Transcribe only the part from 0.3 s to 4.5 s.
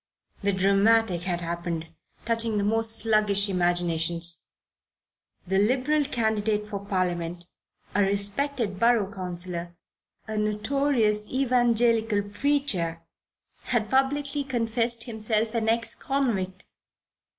The dramatic had happened, touching the most sluggish imaginations.